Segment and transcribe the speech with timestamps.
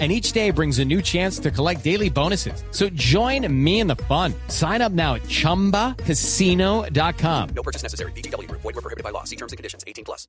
[0.00, 2.64] and each day brings a new chance to collect daily bonuses.
[2.72, 4.34] So join me in the fun.
[4.48, 7.48] Sign up now at ChumbaCasino.com.
[7.54, 8.10] No purchase necessary.
[8.16, 8.50] BGW.
[8.50, 9.22] Void were prohibited by law.
[9.22, 9.84] See terms and conditions.
[9.86, 10.26] 18 plus.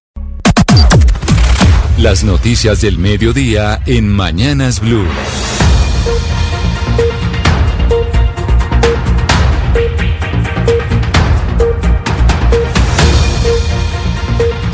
[1.97, 5.07] Las noticias del mediodía en Mañanas Blue.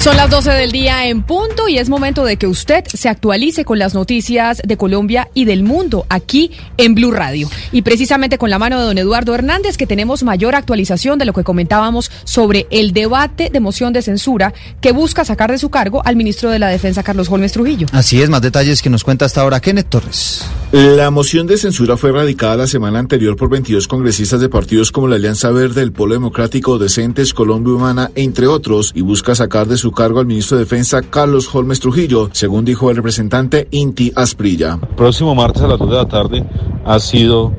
[0.02, 3.66] Son las 12 del día en punto y es momento de que usted se actualice
[3.66, 7.48] con las noticias de Colombia y del mundo aquí en Blue Radio.
[7.72, 11.34] Y precisamente con la mano de don Eduardo Hernández que tenemos mayor actualización de lo
[11.34, 16.02] que comentábamos sobre el debate de moción de censura que busca sacar de su cargo
[16.04, 17.86] al ministro de la Defensa Carlos Holmes Trujillo.
[17.92, 20.44] Así es, más detalles que nos cuenta hasta ahora Kenneth Torres.
[20.72, 25.10] La moción de censura fue radicada la semana anterior por 22 congresistas de partidos como
[25.10, 29.76] la Alianza Verde, el Polo Democrático, Decentes, Colombia Humana, entre otros, y busca sacar de
[29.76, 34.80] su cargo al ministro de Defensa Carlos Holmes Trujillo, según dijo el representante Inti Asprilla.
[34.96, 36.46] Próximo martes a las 2 de la tarde
[36.86, 37.54] ha sido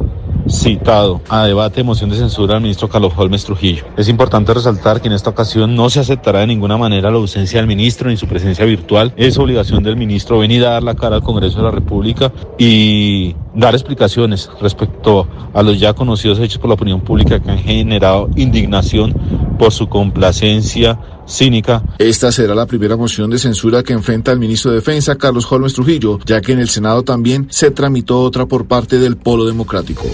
[0.49, 3.85] citado a debate de moción de censura al ministro Carlos Holmes Trujillo.
[3.97, 7.59] Es importante resaltar que en esta ocasión no se aceptará de ninguna manera la ausencia
[7.59, 9.13] del ministro ni su presencia virtual.
[9.17, 13.35] Es obligación del ministro venir a dar la cara al Congreso de la República y
[13.55, 18.29] dar explicaciones respecto a los ya conocidos hechos por la opinión pública que han generado
[18.37, 19.15] indignación
[19.59, 21.83] por su complacencia cínica.
[21.99, 25.75] Esta será la primera moción de censura que enfrenta el ministro de Defensa, Carlos Holmes
[25.75, 30.05] Trujillo, ya que en el Senado también se tramitó otra por parte del Polo Democrático.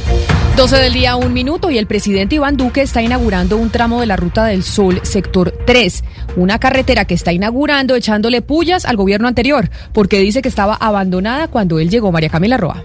[0.56, 4.06] 12 del día, un minuto, y el presidente Iván Duque está inaugurando un tramo de
[4.06, 6.02] la Ruta del Sol, sector 3,
[6.36, 11.46] una carretera que está inaugurando echándole pullas al gobierno anterior, porque dice que estaba abandonada
[11.46, 12.82] cuando él llegó, María Camila Roa.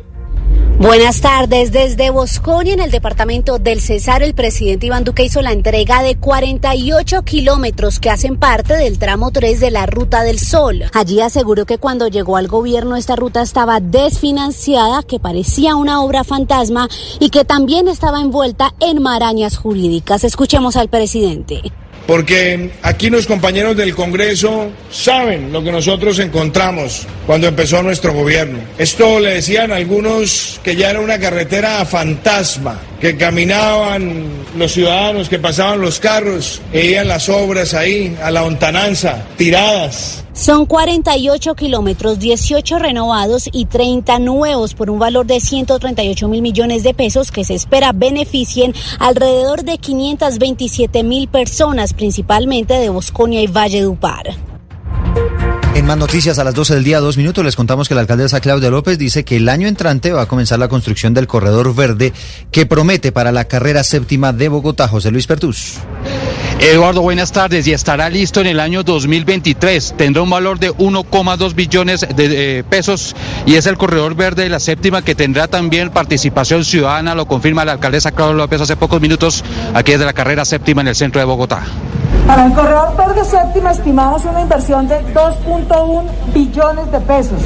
[0.79, 1.71] Buenas tardes.
[1.71, 6.17] Desde Bosconia, en el departamento del Cesar, el presidente Iván Duque hizo la entrega de
[6.17, 10.83] 48 kilómetros que hacen parte del tramo 3 de la Ruta del Sol.
[10.93, 16.23] Allí aseguró que cuando llegó al gobierno esta ruta estaba desfinanciada, que parecía una obra
[16.23, 16.89] fantasma
[17.19, 20.23] y que también estaba envuelta en marañas jurídicas.
[20.23, 21.61] Escuchemos al presidente
[22.07, 28.59] porque aquí los compañeros del Congreso saben lo que nosotros encontramos cuando empezó nuestro gobierno.
[28.77, 34.23] Esto le decían algunos que ya era una carretera fantasma, que caminaban
[34.57, 40.23] los ciudadanos, que pasaban los carros, veían las obras ahí, a la hontananza, tiradas.
[40.31, 46.83] Son 48 kilómetros, 18 renovados y 30 nuevos por un valor de 138 mil millones
[46.83, 53.47] de pesos que se espera beneficien alrededor de 527 mil personas, principalmente de Bosconia y
[53.47, 54.52] Valledupar.
[55.75, 58.39] En más noticias, a las 12 del día, dos minutos, les contamos que la alcaldesa
[58.41, 62.13] Claudia López dice que el año entrante va a comenzar la construcción del corredor verde
[62.51, 64.87] que promete para la carrera séptima de Bogotá.
[64.87, 65.79] José Luis Pertus.
[66.63, 67.67] Eduardo, buenas tardes.
[67.67, 69.95] Y estará listo en el año 2023.
[69.97, 73.15] Tendrá un valor de 1,2 billones de eh, pesos
[73.45, 77.65] y es el corredor verde de la séptima que tendrá también participación ciudadana, lo confirma
[77.65, 79.43] la alcaldesa Claudia López hace pocos minutos,
[79.73, 81.63] aquí desde la carrera séptima en el centro de Bogotá.
[82.25, 86.03] Para el corredor verde séptima estimamos una inversión de 2.1
[86.33, 87.41] billones de pesos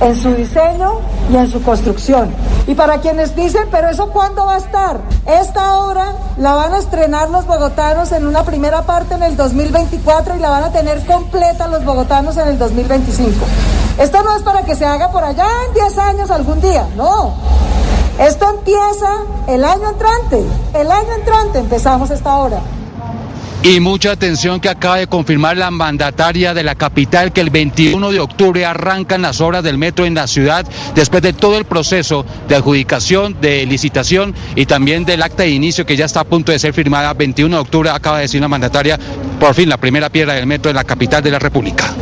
[0.00, 1.00] en su diseño
[1.32, 2.30] y en su construcción.
[2.66, 5.00] Y para quienes dicen, pero eso cuándo va a estar?
[5.26, 10.36] Esta obra la van a estrenar los bogotanos en una primera parte en el 2024
[10.36, 13.44] y la van a tener completa los bogotanos en el 2025.
[13.98, 17.34] Esto no es para que se haga por allá en 10 años algún día, no.
[18.18, 19.08] Esto empieza
[19.46, 20.44] el año entrante.
[20.74, 22.60] El año entrante empezamos esta obra.
[23.62, 28.10] Y mucha atención que acaba de confirmar la mandataria de la capital que el 21
[28.10, 32.24] de octubre arrancan las obras del metro en la ciudad después de todo el proceso
[32.48, 36.52] de adjudicación, de licitación y también del acta de inicio que ya está a punto
[36.52, 37.12] de ser firmada.
[37.12, 38.98] 21 de octubre acaba de decir la mandataria,
[39.38, 41.94] por fin la primera piedra del metro en la capital de la República.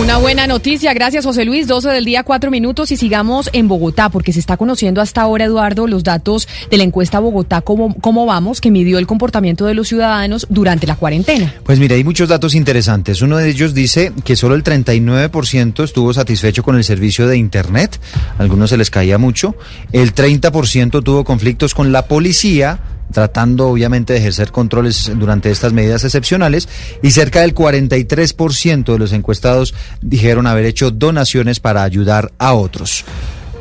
[0.00, 4.10] Una buena noticia, gracias José Luis, 12 del día, 4 minutos y sigamos en Bogotá
[4.10, 8.26] porque se está conociendo hasta ahora, Eduardo, los datos de la encuesta Bogotá, cómo, cómo
[8.26, 11.54] vamos, que midió el comportamiento de los ciudadanos durante la cuarentena.
[11.64, 13.22] Pues mira, hay muchos datos interesantes.
[13.22, 17.98] Uno de ellos dice que solo el 39% estuvo satisfecho con el servicio de Internet,
[18.38, 19.56] a algunos se les caía mucho,
[19.92, 22.80] el 30% tuvo conflictos con la policía,
[23.12, 26.68] tratando obviamente de ejercer controles durante estas medidas excepcionales
[27.02, 33.04] y cerca del 43% de los encuestados dijeron haber hecho donaciones para ayudar a otros.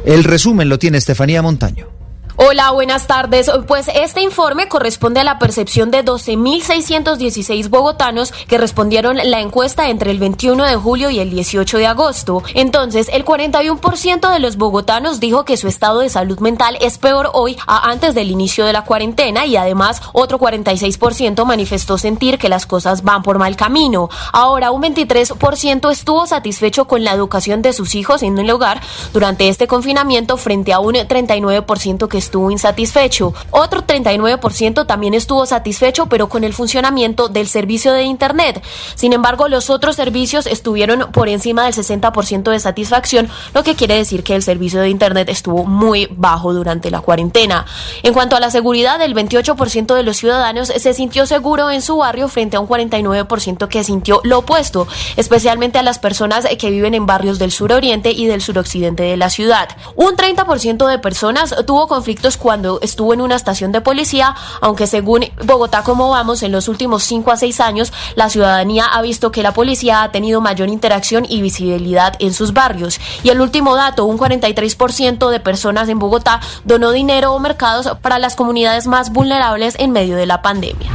[0.06, 1.94] El resumen lo tiene Estefanía Montaño.
[2.37, 3.49] Hola, buenas tardes.
[3.65, 10.11] Pues este informe corresponde a la percepción de 12.616 bogotanos que respondieron la encuesta entre
[10.11, 12.43] el 21 de julio y el 18 de agosto.
[12.53, 17.29] Entonces, el 41% de los bogotanos dijo que su estado de salud mental es peor
[17.31, 22.49] hoy a antes del inicio de la cuarentena y además otro 46% manifestó sentir que
[22.49, 24.09] las cosas van por mal camino.
[24.33, 28.81] Ahora, un 23% estuvo satisfecho con la educación de sus hijos en el hogar
[29.13, 33.33] durante este confinamiento frente a un 39% que estuvo insatisfecho.
[33.51, 38.63] Otro 39% también estuvo satisfecho, pero con el funcionamiento del servicio de Internet.
[38.95, 43.95] Sin embargo, los otros servicios estuvieron por encima del 60% de satisfacción, lo que quiere
[43.95, 47.66] decir que el servicio de Internet estuvo muy bajo durante la cuarentena.
[48.04, 51.98] En cuanto a la seguridad, el 28% de los ciudadanos se sintió seguro en su
[51.98, 56.95] barrio frente a un 49% que sintió lo opuesto, especialmente a las personas que viven
[56.95, 59.69] en barrios del suroriente y del suroccidente de la ciudad.
[59.95, 65.25] Un 30% de personas tuvo conflictos cuando estuvo en una estación de policía, aunque según
[65.44, 69.44] Bogotá como vamos, en los últimos 5 a 6 años, la ciudadanía ha visto que
[69.44, 73.01] la policía ha tenido mayor interacción y visibilidad en sus barrios.
[73.23, 78.17] Y el último dato, un 43% de personas en Bogotá donó dinero o mercados para
[78.17, 80.89] las comunidades más vulnerables en medio de la pandemia.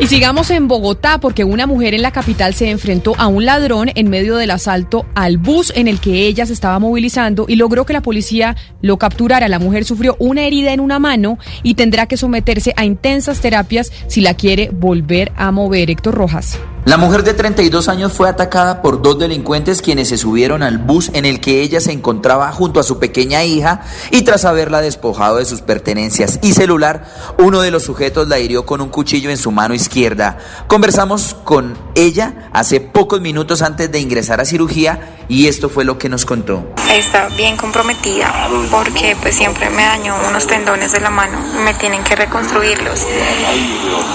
[0.00, 3.90] Y sigamos en Bogotá porque una mujer en la capital se enfrentó a un ladrón
[3.94, 7.86] en medio del asalto al bus en el que ella se estaba movilizando y logró
[7.86, 9.48] que la policía lo capturara.
[9.48, 13.92] La mujer sufrió una herida en una mano y tendrá que someterse a intensas terapias
[14.08, 15.90] si la quiere volver a mover.
[15.90, 16.58] Héctor Rojas.
[16.84, 21.12] La mujer de 32 años fue atacada por dos delincuentes quienes se subieron al bus
[21.14, 25.36] en el que ella se encontraba junto a su pequeña hija y tras haberla despojado
[25.36, 27.04] de sus pertenencias y celular,
[27.38, 30.38] uno de los sujetos la hirió con un cuchillo en su mano izquierda.
[30.66, 35.98] Conversamos con ella hace pocos minutos antes de ingresar a cirugía y esto fue lo
[35.98, 36.64] que nos contó.
[36.90, 38.32] Está bien comprometida
[38.70, 43.06] porque pues siempre me dañó unos tendones de la mano, me tienen que reconstruirlos.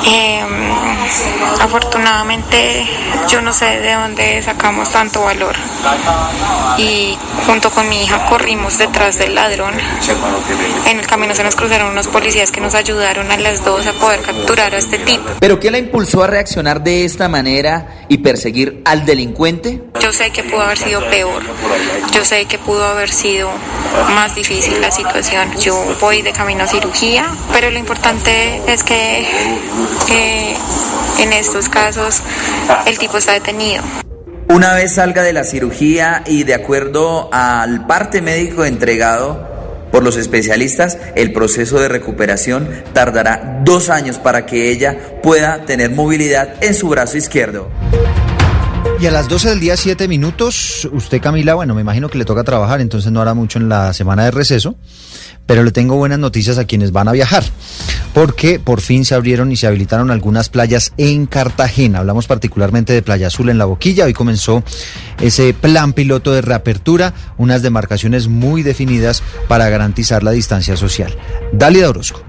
[0.05, 0.43] Eh,
[1.61, 2.87] afortunadamente
[3.29, 5.55] yo no sé de dónde sacamos tanto valor
[6.77, 9.73] y junto con mi hija corrimos detrás del ladrón.
[10.85, 13.93] En el camino se nos cruzaron unos policías que nos ayudaron a las dos a
[13.93, 15.29] poder capturar a este tipo.
[15.39, 19.81] ¿Pero qué la impulsó a reaccionar de esta manera y perseguir al delincuente?
[19.99, 21.43] Yo sé que pudo haber sido peor,
[22.11, 23.49] yo sé que pudo haber sido
[24.13, 25.49] más difícil la situación.
[25.59, 29.25] Yo voy de camino a cirugía, pero lo importante es que
[30.09, 30.55] eh,
[31.19, 32.21] en estos casos
[32.85, 33.83] el tipo está detenido.
[34.49, 39.45] Una vez salga de la cirugía y de acuerdo al parte médico entregado
[39.91, 45.91] por los especialistas, el proceso de recuperación tardará dos años para que ella pueda tener
[45.91, 47.69] movilidad en su brazo izquierdo.
[48.99, 52.25] Y a las 12 del día, 7 minutos, usted Camila, bueno, me imagino que le
[52.25, 54.75] toca trabajar, entonces no hará mucho en la semana de receso,
[55.45, 57.43] pero le tengo buenas noticias a quienes van a viajar,
[58.15, 61.99] porque por fin se abrieron y se habilitaron algunas playas en Cartagena.
[61.99, 64.63] Hablamos particularmente de Playa Azul en La Boquilla, hoy comenzó
[65.21, 71.15] ese plan piloto de reapertura, unas demarcaciones muy definidas para garantizar la distancia social.
[71.53, 72.23] Dalida Orozco.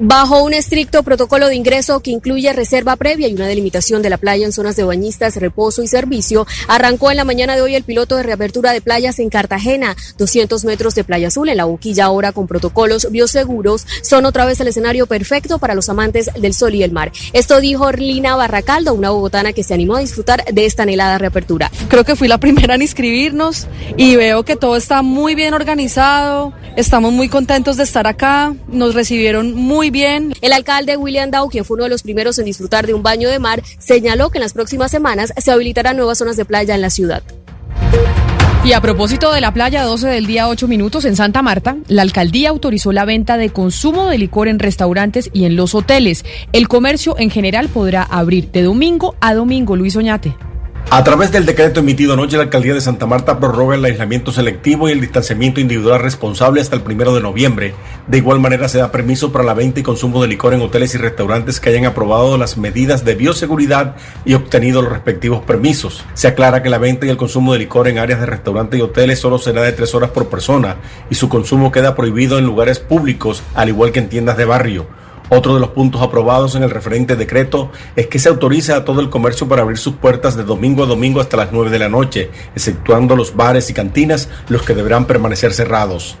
[0.00, 4.16] Bajo un estricto protocolo de ingreso que incluye reserva previa y una delimitación de la
[4.16, 7.82] playa en zonas de bañistas, reposo y servicio, arrancó en la mañana de hoy el
[7.82, 9.96] piloto de reapertura de playas en Cartagena.
[10.16, 14.60] 200 metros de playa azul en la boquilla ahora con protocolos bioseguros son otra vez
[14.60, 17.10] el escenario perfecto para los amantes del sol y el mar.
[17.32, 21.72] Esto dijo Orlina Barracaldo, una bogotana que se animó a disfrutar de esta anhelada reapertura.
[21.88, 26.52] Creo que fui la primera en inscribirnos y veo que todo está muy bien organizado.
[26.76, 28.54] Estamos muy contentos de estar acá.
[28.68, 29.56] Nos recibieron
[29.88, 33.30] El alcalde William Dow, quien fue uno de los primeros en disfrutar de un baño
[33.30, 36.82] de mar, señaló que en las próximas semanas se habilitarán nuevas zonas de playa en
[36.82, 37.22] la ciudad.
[38.64, 42.02] Y a propósito de la playa 12 del día 8 minutos en Santa Marta, la
[42.02, 46.26] alcaldía autorizó la venta de consumo de licor en restaurantes y en los hoteles.
[46.52, 49.74] El comercio en general podrá abrir de domingo a domingo.
[49.74, 50.36] Luis Oñate.
[50.90, 54.88] A través del decreto emitido anoche, la alcaldía de Santa Marta prorroga el aislamiento selectivo
[54.88, 57.74] y el distanciamiento individual responsable hasta el primero de noviembre.
[58.06, 60.94] De igual manera, se da permiso para la venta y consumo de licor en hoteles
[60.94, 66.06] y restaurantes que hayan aprobado las medidas de bioseguridad y obtenido los respectivos permisos.
[66.14, 68.82] Se aclara que la venta y el consumo de licor en áreas de restaurantes y
[68.82, 70.76] hoteles solo será de tres horas por persona
[71.10, 74.86] y su consumo queda prohibido en lugares públicos, al igual que en tiendas de barrio.
[75.30, 79.00] Otro de los puntos aprobados en el referente decreto es que se autoriza a todo
[79.00, 81.88] el comercio para abrir sus puertas de domingo a domingo hasta las 9 de la
[81.88, 86.16] noche, exceptuando los bares y cantinas, los que deberán permanecer cerrados.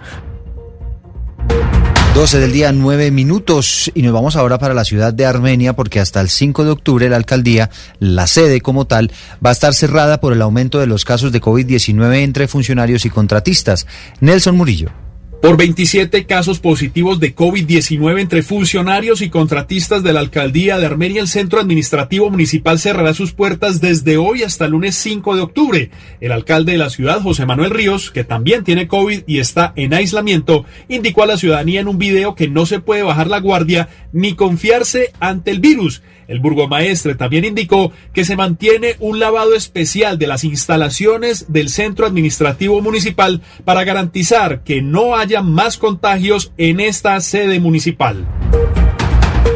[2.18, 3.92] 12 del día, 9 minutos.
[3.94, 7.08] Y nos vamos ahora para la ciudad de Armenia porque hasta el 5 de octubre
[7.08, 9.12] la alcaldía, la sede como tal,
[9.44, 13.10] va a estar cerrada por el aumento de los casos de COVID-19 entre funcionarios y
[13.10, 13.86] contratistas.
[14.20, 14.90] Nelson Murillo.
[15.40, 21.22] Por 27 casos positivos de COVID-19 entre funcionarios y contratistas de la alcaldía de Armenia,
[21.22, 25.90] el centro administrativo municipal cerrará sus puertas desde hoy hasta lunes 5 de octubre.
[26.20, 29.94] El alcalde de la ciudad, José Manuel Ríos, que también tiene COVID y está en
[29.94, 33.88] aislamiento, indicó a la ciudadanía en un video que no se puede bajar la guardia
[34.12, 36.02] ni confiarse ante el virus.
[36.28, 42.06] El burgomaestre también indicó que se mantiene un lavado especial de las instalaciones del centro
[42.06, 48.26] administrativo municipal para garantizar que no haya más contagios en esta sede municipal.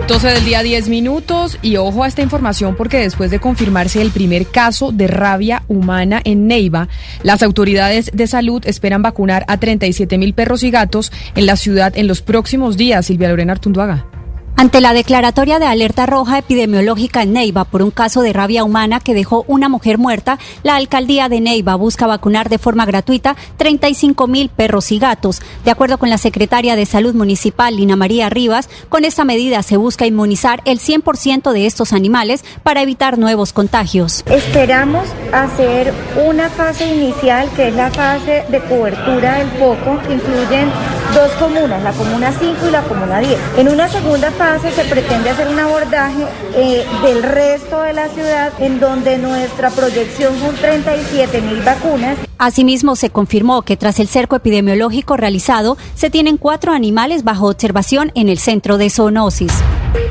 [0.08, 4.10] 12 del día 10 minutos y ojo a esta información porque después de confirmarse el
[4.10, 6.88] primer caso de rabia humana en Neiva,
[7.22, 11.96] las autoridades de salud esperan vacunar a 37 mil perros y gatos en la ciudad
[11.96, 13.06] en los próximos días.
[13.06, 14.11] Silvia Lorena Artunduaga.
[14.56, 19.00] Ante la declaratoria de alerta roja epidemiológica en Neiva por un caso de rabia humana
[19.00, 24.28] que dejó una mujer muerta, la alcaldía de Neiva busca vacunar de forma gratuita 35
[24.28, 25.42] mil perros y gatos.
[25.64, 29.78] De acuerdo con la secretaria de Salud Municipal, Lina María Rivas, con esta medida se
[29.78, 34.22] busca inmunizar el 100% de estos animales para evitar nuevos contagios.
[34.26, 35.92] Esperamos hacer
[36.24, 40.70] una fase inicial, que es la fase de cobertura del foco, que incluyen
[41.14, 43.38] dos comunas, la comuna 5 y la comuna 10.
[43.58, 48.52] En una segunda fase, se pretende hacer un abordaje eh, del resto de la ciudad
[48.58, 52.18] en donde nuestra proyección son 37 mil vacunas.
[52.38, 58.10] Asimismo, se confirmó que tras el cerco epidemiológico realizado, se tienen cuatro animales bajo observación
[58.16, 59.52] en el centro de zoonosis.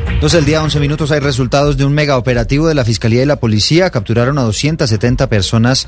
[0.08, 3.26] Entonces, el día 11 minutos hay resultados de un mega operativo de la Fiscalía y
[3.26, 3.90] la Policía.
[3.90, 5.88] Capturaron a 270 personas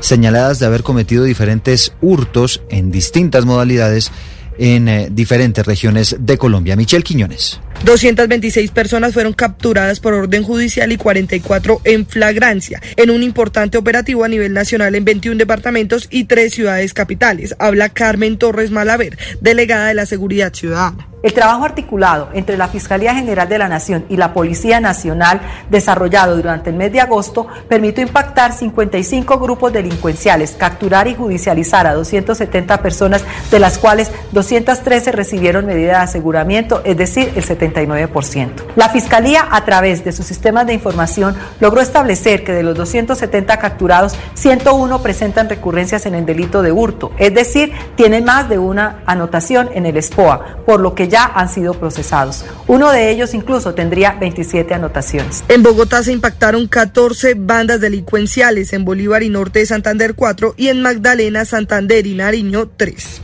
[0.00, 4.10] señaladas de haber cometido diferentes hurtos en distintas modalidades
[4.58, 6.76] en eh, diferentes regiones de Colombia.
[6.76, 7.60] Michelle Quiñones.
[7.84, 14.24] 226 personas fueron capturadas por orden judicial y 44 en flagrancia, en un importante operativo
[14.24, 17.54] a nivel nacional en 21 departamentos y tres ciudades capitales.
[17.58, 21.13] Habla Carmen Torres Malaver, delegada de la Seguridad Ciudadana.
[21.24, 25.40] El trabajo articulado entre la Fiscalía General de la Nación y la Policía Nacional
[25.70, 31.94] desarrollado durante el mes de agosto permitió impactar 55 grupos delincuenciales, capturar y judicializar a
[31.94, 38.50] 270 personas, de las cuales 213 recibieron medida de aseguramiento, es decir, el 79%.
[38.76, 43.56] La Fiscalía, a través de sus sistemas de información, logró establecer que de los 270
[43.58, 49.02] capturados, 101 presentan recurrencias en el delito de hurto, es decir, tienen más de una
[49.06, 52.44] anotación en el SPOA, por lo que ya han sido procesados.
[52.66, 55.44] Uno de ellos incluso tendría 27 anotaciones.
[55.48, 60.68] En Bogotá se impactaron 14 bandas delincuenciales, en Bolívar y Norte de Santander 4 y
[60.68, 63.22] en Magdalena, Santander y Nariño 3.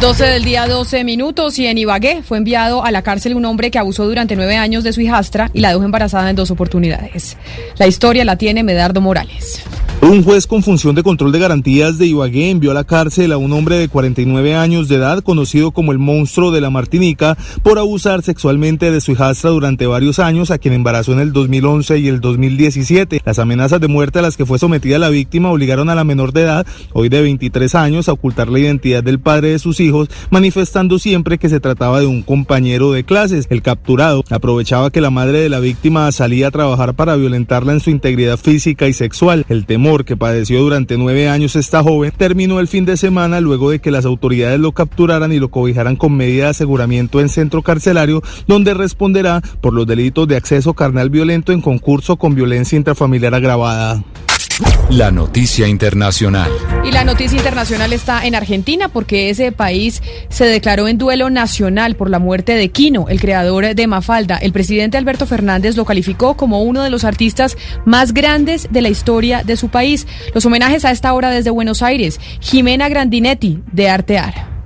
[0.00, 3.70] 12 del día, 12 minutos y en Ibagué fue enviado a la cárcel un hombre
[3.70, 7.36] que abusó durante nueve años de su hijastra y la dejó embarazada en dos oportunidades.
[7.76, 9.62] La historia la tiene Medardo Morales.
[10.02, 13.36] Un juez con función de control de garantías de Ibagué envió a la cárcel a
[13.36, 17.78] un hombre de 49 años de edad conocido como el monstruo de la Martinica por
[17.78, 22.08] abusar sexualmente de su hijastra durante varios años a quien embarazó en el 2011 y
[22.08, 23.20] el 2017.
[23.26, 26.32] Las amenazas de muerte a las que fue sometida la víctima obligaron a la menor
[26.32, 30.08] de edad, hoy de 23 años, a ocultar la identidad del padre de sus hijos,
[30.30, 33.46] manifestando siempre que se trataba de un compañero de clases.
[33.50, 37.80] El capturado aprovechaba que la madre de la víctima salía a trabajar para violentarla en
[37.80, 39.44] su integridad física y sexual.
[39.50, 43.70] El temor que padeció durante nueve años esta joven terminó el fin de semana luego
[43.70, 47.62] de que las autoridades lo capturaran y lo cobijaran con medida de aseguramiento en centro
[47.62, 53.34] carcelario, donde responderá por los delitos de acceso carnal violento en concurso con violencia intrafamiliar
[53.34, 54.00] agravada.
[54.90, 56.50] La noticia internacional.
[56.84, 61.94] Y la noticia internacional está en Argentina porque ese país se declaró en duelo nacional
[61.94, 64.36] por la muerte de Quino, el creador de Mafalda.
[64.36, 68.88] El presidente Alberto Fernández lo calificó como uno de los artistas más grandes de la
[68.88, 70.06] historia de su país.
[70.34, 72.20] Los homenajes a esta hora desde Buenos Aires.
[72.40, 74.59] Jimena Grandinetti, de Artear.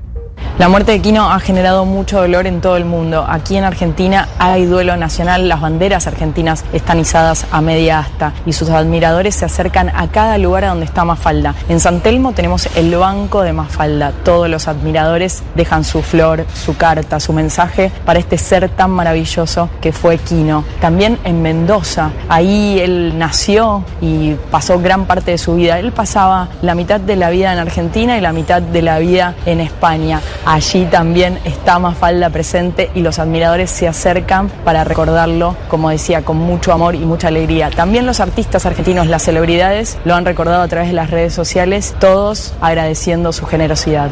[0.56, 3.26] La muerte de Quino ha generado mucho dolor en todo el mundo.
[3.28, 8.52] Aquí en Argentina hay duelo nacional, las banderas argentinas están izadas a media asta y
[8.52, 11.56] sus admiradores se acercan a cada lugar a donde está Mafalda.
[11.68, 14.12] En San Telmo tenemos el banco de Mafalda.
[14.24, 19.68] Todos los admiradores dejan su flor, su carta, su mensaje para este ser tan maravilloso
[19.80, 20.64] que fue Quino.
[20.80, 25.80] También en Mendoza, ahí él nació y pasó gran parte de su vida.
[25.80, 29.34] Él pasaba la mitad de la vida en Argentina y la mitad de la vida
[29.46, 30.20] en España.
[30.46, 36.36] Allí también está Mafalda presente y los admiradores se acercan para recordarlo, como decía, con
[36.36, 37.70] mucho amor y mucha alegría.
[37.70, 41.94] También los artistas argentinos, las celebridades, lo han recordado a través de las redes sociales,
[41.98, 44.10] todos agradeciendo su generosidad.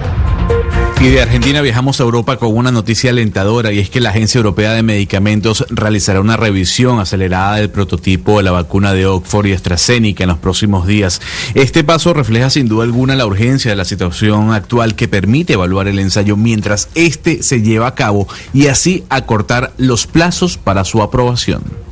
[1.03, 4.39] Y de Argentina viajamos a Europa con una noticia alentadora y es que la Agencia
[4.39, 9.53] Europea de Medicamentos realizará una revisión acelerada del prototipo de la vacuna de Oxford y
[9.53, 11.21] AstraZeneca en los próximos días.
[11.55, 15.89] Este paso refleja sin duda alguna la urgencia de la situación actual que permite evaluar
[15.89, 21.03] el ensayo mientras este se lleva a cabo y así acortar los plazos para su
[21.03, 21.92] aprobación.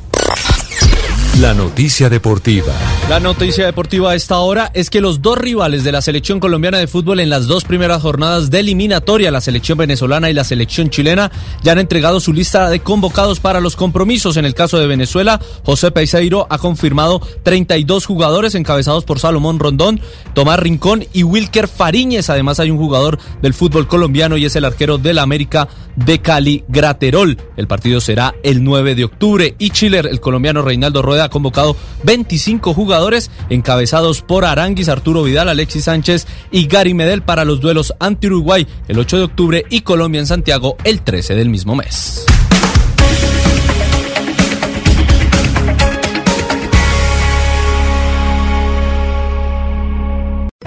[1.39, 2.73] La noticia deportiva.
[3.09, 6.77] La noticia deportiva a esta hora es que los dos rivales de la selección colombiana
[6.77, 10.89] de fútbol en las dos primeras jornadas de eliminatoria, la selección venezolana y la selección
[10.89, 11.31] chilena,
[11.63, 14.35] ya han entregado su lista de convocados para los compromisos.
[14.35, 20.01] En el caso de Venezuela, José Peiseiro ha confirmado 32 jugadores encabezados por Salomón Rondón,
[20.33, 22.29] Tomás Rincón y Wilker Fariñez.
[22.29, 26.63] Además hay un jugador del fútbol colombiano y es el arquero del América de Cali,
[26.67, 27.37] Graterol.
[27.57, 31.75] El partido será el 9 de octubre y Chile, el colombiano Reinaldo Rueda ha convocado
[32.03, 37.93] 25 jugadores encabezados por Aranguis, Arturo Vidal, Alexis Sánchez y Gary Medel para los duelos
[37.99, 42.25] ante Uruguay el 8 de octubre y Colombia en Santiago el 13 del mismo mes.